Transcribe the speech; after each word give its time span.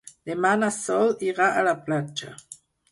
Demà 0.29 0.53
na 0.61 0.69
Sol 0.79 1.13
irà 1.29 1.51
a 1.61 1.67
la 1.71 1.79
platja. 1.87 2.37